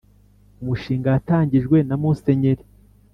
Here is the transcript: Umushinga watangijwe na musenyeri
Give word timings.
Umushinga 0.61 1.07
watangijwe 1.15 1.77
na 1.87 1.95
musenyeri 2.01 2.63